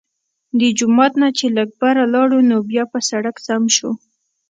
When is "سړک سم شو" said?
3.09-3.91